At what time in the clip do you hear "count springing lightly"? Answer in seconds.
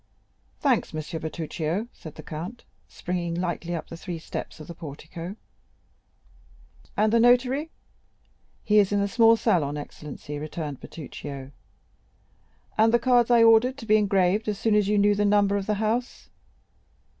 2.23-3.75